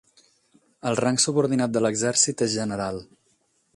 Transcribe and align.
El 0.91 0.97
rang 1.01 1.19
subordinat 1.25 1.75
de 1.75 1.83
l'exèrcit 1.87 2.45
és 2.47 2.53
general. 2.57 2.99